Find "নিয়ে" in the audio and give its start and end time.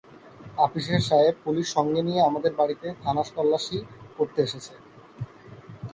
2.07-2.21